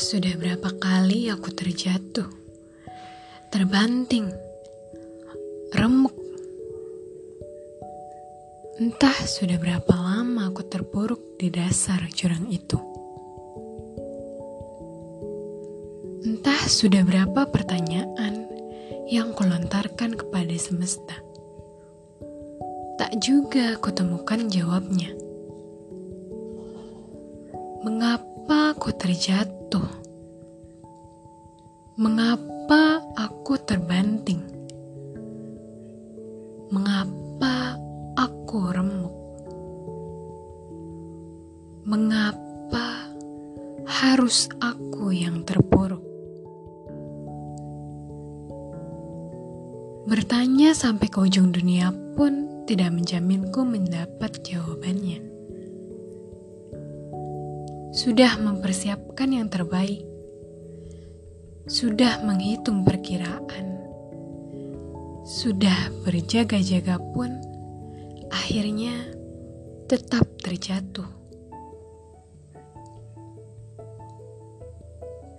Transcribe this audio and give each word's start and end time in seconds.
sudah 0.00 0.32
berapa 0.40 0.80
kali 0.80 1.28
aku 1.28 1.52
terjatuh, 1.52 2.24
terbanting, 3.52 4.32
remuk. 5.76 6.16
Entah 8.80 9.12
sudah 9.28 9.60
berapa 9.60 9.92
lama 9.92 10.48
aku 10.48 10.64
terpuruk 10.64 11.36
di 11.36 11.52
dasar 11.52 12.00
jurang 12.16 12.48
itu. 12.48 12.80
Entah 16.24 16.64
sudah 16.64 17.04
berapa 17.04 17.52
pertanyaan 17.52 18.48
yang 19.04 19.36
kulontarkan 19.36 20.16
kepada 20.16 20.56
semesta. 20.56 21.20
Tak 22.96 23.20
juga 23.20 23.76
kutemukan 23.76 24.48
jawabnya. 24.48 25.12
Mengapa 27.84 28.72
aku 28.72 28.96
terjatuh? 28.96 29.59
Mengapa 32.00 33.04
aku 33.12 33.60
terbanting? 33.60 34.40
Mengapa 36.72 37.76
aku 38.16 38.72
remuk? 38.72 39.12
Mengapa 41.84 43.04
harus 43.84 44.48
aku 44.64 45.12
yang 45.12 45.44
terpuruk? 45.44 46.00
Bertanya 50.08 50.72
sampai 50.72 51.12
ke 51.12 51.20
ujung 51.20 51.52
dunia 51.52 51.92
pun 52.16 52.64
tidak 52.64 52.96
menjaminku 52.96 53.60
mendapat 53.60 54.40
jawabannya 54.40 55.29
sudah 57.90 58.38
mempersiapkan 58.38 59.34
yang 59.34 59.50
terbaik, 59.50 60.06
sudah 61.66 62.22
menghitung 62.22 62.86
perkiraan, 62.86 63.66
sudah 65.26 65.90
berjaga-jaga 66.06 67.02
pun, 67.10 67.34
akhirnya 68.30 68.94
tetap 69.90 70.22
terjatuh. 70.38 71.10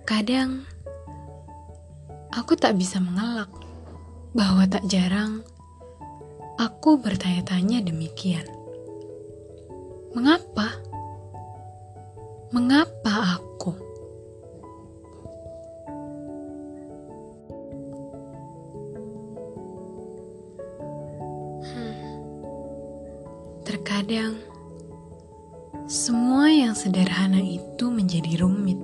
Kadang 0.04 0.68
aku 2.36 2.52
tak 2.52 2.76
bisa 2.76 3.00
mengelak 3.00 3.48
bahwa 4.36 4.68
tak 4.68 4.84
jarang 4.92 5.40
aku 6.60 7.00
bertanya-tanya 7.00 7.80
demikian. 7.80 8.44
Mengapa? 10.12 10.81
Mengapa 12.52 13.40
aku? 13.40 13.72
Terkadang 23.64 24.36
semua 25.88 26.52
yang 26.52 26.76
sederhana 26.76 27.40
itu 27.40 27.88
menjadi 27.88 28.44
rumit. 28.44 28.76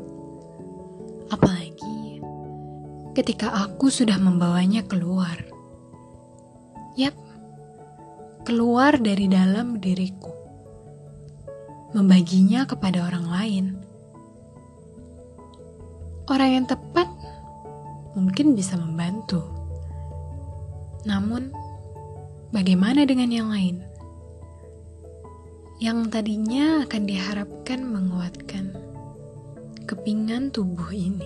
Apalagi 1.28 2.24
ketika 3.12 3.52
aku 3.52 3.92
sudah 3.92 4.16
membawanya 4.16 4.80
keluar. 4.88 5.44
Yap, 6.96 7.12
keluar 8.48 8.96
dari 8.96 9.28
dalam 9.28 9.76
diriku 9.76 10.37
membaginya 11.96 12.68
kepada 12.68 13.08
orang 13.08 13.26
lain. 13.28 13.66
Orang 16.28 16.50
yang 16.52 16.66
tepat 16.68 17.08
mungkin 18.12 18.52
bisa 18.52 18.76
membantu, 18.76 19.40
namun 21.08 21.48
bagaimana 22.52 23.08
dengan 23.08 23.32
yang 23.32 23.48
lain? 23.48 23.80
Yang 25.80 26.10
tadinya 26.12 26.84
akan 26.84 27.02
diharapkan 27.06 27.80
menguatkan 27.86 28.76
kepingan 29.88 30.52
tubuh 30.52 30.92
ini, 30.92 31.24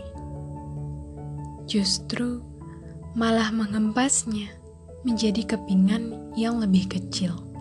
justru 1.66 2.38
malah 3.18 3.50
mengempasnya 3.50 4.54
menjadi 5.02 5.58
kepingan 5.58 6.36
yang 6.38 6.62
lebih 6.62 6.86
kecil. 6.86 7.51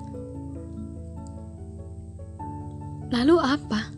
Lalu 3.12 3.36
apa? 3.44 3.92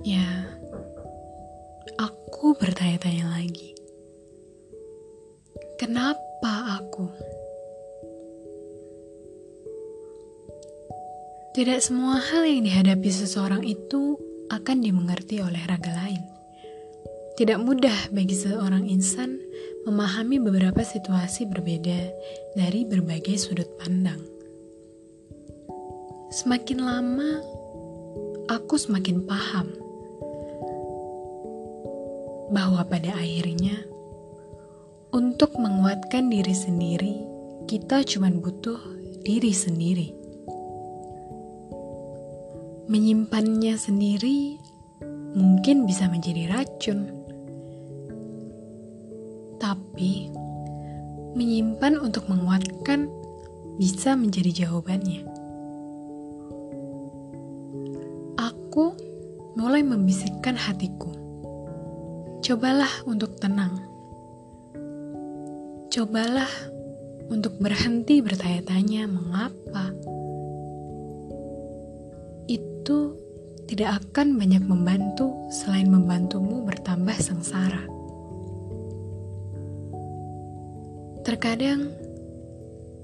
Ya, 0.00 0.24
aku 2.00 2.56
bertanya-tanya 2.56 3.28
lagi. 3.28 3.76
Kenapa 5.76 6.80
aku? 6.80 7.12
Tidak 11.52 11.76
semua 11.84 12.16
hal 12.16 12.48
yang 12.48 12.64
dihadapi 12.64 13.10
seseorang 13.12 13.60
itu 13.60 14.16
akan 14.48 14.80
dimengerti 14.80 15.44
oleh 15.44 15.60
raga 15.68 15.92
lain. 15.92 16.24
Tidak 17.36 17.60
mudah 17.60 18.16
bagi 18.16 18.32
seorang 18.32 18.88
insan 18.88 19.36
memahami 19.84 20.40
beberapa 20.40 20.80
situasi 20.80 21.44
berbeda 21.52 22.00
dari 22.56 22.88
berbagai 22.88 23.36
sudut 23.36 23.68
pandang. 23.76 24.39
Semakin 26.30 26.78
lama, 26.78 27.42
aku 28.46 28.78
semakin 28.78 29.26
paham 29.26 29.66
bahwa 32.54 32.86
pada 32.86 33.18
akhirnya, 33.18 33.82
untuk 35.10 35.58
menguatkan 35.58 36.30
diri 36.30 36.54
sendiri, 36.54 37.14
kita 37.66 38.06
cuma 38.06 38.30
butuh 38.30 38.78
diri 39.26 39.50
sendiri. 39.50 40.14
Menyimpannya 42.86 43.74
sendiri 43.74 44.54
mungkin 45.34 45.82
bisa 45.82 46.06
menjadi 46.06 46.46
racun, 46.46 47.10
tapi 49.58 50.30
menyimpan 51.34 51.98
untuk 51.98 52.30
menguatkan 52.30 53.10
bisa 53.82 54.14
menjadi 54.14 54.62
jawabannya. 54.66 55.29
Aku 58.70 58.94
mulai 59.58 59.82
membisikkan 59.82 60.54
hatiku. 60.54 61.10
Cobalah 62.38 63.02
untuk 63.02 63.34
tenang. 63.34 63.82
Cobalah 65.90 66.46
untuk 67.34 67.58
berhenti 67.58 68.22
bertanya-tanya 68.22 69.10
mengapa. 69.10 69.90
Itu 72.46 73.18
tidak 73.66 74.06
akan 74.06 74.38
banyak 74.38 74.62
membantu 74.62 75.34
selain 75.50 75.90
membantumu 75.90 76.62
bertambah 76.62 77.18
sengsara. 77.18 77.90
Terkadang 81.26 81.90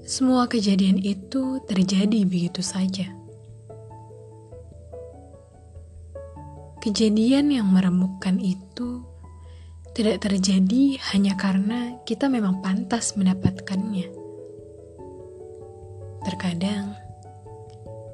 semua 0.07 0.47
kejadian 0.47 0.95
itu 1.03 1.59
terjadi 1.67 2.23
begitu 2.23 2.63
saja 2.63 3.26
Kejadian 6.87 7.51
yang 7.51 7.67
meremukkan 7.67 8.39
itu 8.39 9.03
tidak 9.91 10.23
terjadi 10.23 10.95
hanya 11.11 11.35
karena 11.35 11.99
kita 12.07 12.31
memang 12.31 12.63
pantas 12.63 13.11
mendapatkannya. 13.19 14.07
Terkadang, 16.23 16.95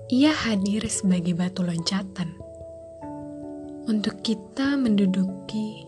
ia 0.10 0.34
hadir 0.34 0.90
sebagai 0.90 1.38
batu 1.38 1.62
loncatan 1.62 2.34
untuk 3.86 4.26
kita 4.26 4.74
menduduki 4.74 5.86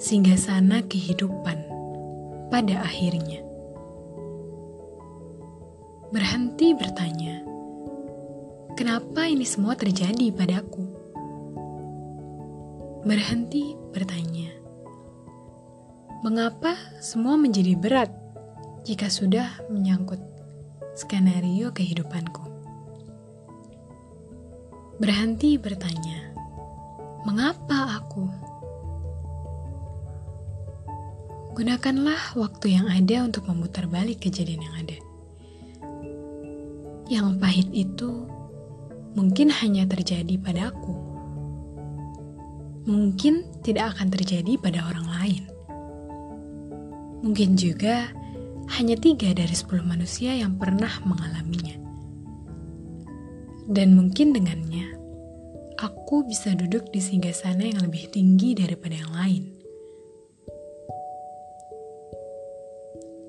singgah 0.00 0.40
sana 0.40 0.80
kehidupan 0.88 1.60
pada 2.48 2.88
akhirnya. 2.88 3.44
Berhenti 6.08 6.72
bertanya, 6.72 7.44
kenapa 8.80 9.28
ini 9.28 9.44
semua 9.44 9.76
terjadi 9.76 10.32
padaku? 10.32 10.97
Berhenti 13.06 13.78
bertanya, 13.94 14.50
"Mengapa 16.26 16.74
semua 16.98 17.38
menjadi 17.38 17.78
berat 17.78 18.10
jika 18.82 19.06
sudah 19.06 19.62
menyangkut 19.70 20.18
skenario 20.98 21.70
kehidupanku?" 21.70 22.42
Berhenti 24.98 25.54
bertanya, 25.62 26.34
"Mengapa 27.22 28.02
aku?" 28.02 28.26
Gunakanlah 31.54 32.38
waktu 32.38 32.78
yang 32.78 32.86
ada 32.86 33.26
untuk 33.26 33.46
memutar 33.50 33.86
balik 33.90 34.26
kejadian 34.26 34.62
yang 34.62 34.74
ada. 34.78 34.98
Yang 37.10 37.26
pahit 37.38 37.68
itu 37.74 38.10
mungkin 39.14 39.50
hanya 39.50 39.82
terjadi 39.86 40.38
padaku 40.38 41.07
mungkin 42.88 43.44
tidak 43.60 43.94
akan 43.94 44.08
terjadi 44.08 44.56
pada 44.56 44.80
orang 44.88 45.06
lain. 45.20 45.42
Mungkin 47.20 47.60
juga 47.60 48.08
hanya 48.80 48.96
tiga 48.96 49.36
dari 49.36 49.52
sepuluh 49.52 49.84
manusia 49.84 50.32
yang 50.32 50.56
pernah 50.56 50.90
mengalaminya. 51.04 51.76
Dan 53.68 53.92
mungkin 53.92 54.32
dengannya, 54.32 54.96
aku 55.76 56.24
bisa 56.24 56.56
duduk 56.56 56.88
di 56.88 57.04
singgah 57.04 57.36
sana 57.36 57.68
yang 57.68 57.84
lebih 57.84 58.08
tinggi 58.08 58.56
daripada 58.56 58.96
yang 58.96 59.12
lain. 59.12 59.44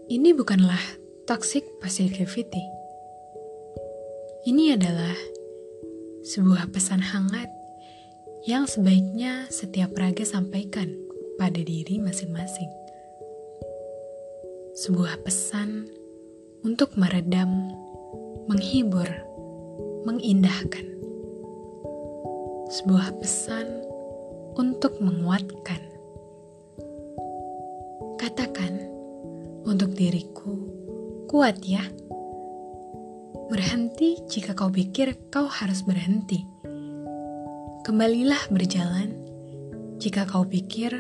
Ini 0.08 0.32
bukanlah 0.40 0.80
toxic 1.28 1.68
positivity. 1.84 2.64
Ini 4.48 4.80
adalah 4.80 5.14
sebuah 6.24 6.72
pesan 6.72 7.04
hangat 7.04 7.59
yang 8.48 8.64
sebaiknya 8.64 9.52
setiap 9.52 9.92
raga 10.00 10.24
sampaikan 10.24 10.96
pada 11.36 11.60
diri 11.60 12.00
masing-masing. 12.00 12.72
Sebuah 14.80 15.20
pesan 15.28 15.92
untuk 16.64 16.96
meredam, 16.96 17.76
menghibur, 18.48 19.12
mengindahkan. 20.08 20.88
Sebuah 22.72 23.20
pesan 23.20 23.68
untuk 24.56 25.04
menguatkan. 25.04 25.84
Katakan 28.16 28.88
untuk 29.68 29.92
diriku, 30.00 30.56
kuat 31.28 31.60
ya. 31.68 31.84
Berhenti 33.52 34.24
jika 34.32 34.56
kau 34.56 34.72
pikir 34.72 35.28
kau 35.28 35.50
harus 35.50 35.84
berhenti 35.84 36.59
Kembalilah 37.80 38.52
berjalan 38.52 39.16
jika 40.04 40.28
kau 40.28 40.44
pikir 40.44 40.92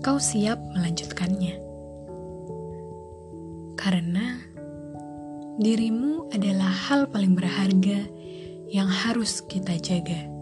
kau 0.00 0.16
siap 0.16 0.56
melanjutkannya. 0.72 1.60
Karena 3.76 4.40
dirimu 5.60 6.32
adalah 6.32 6.72
hal 6.72 7.12
paling 7.12 7.36
berharga 7.36 8.08
yang 8.72 8.88
harus 8.88 9.44
kita 9.44 9.76
jaga. 9.78 10.33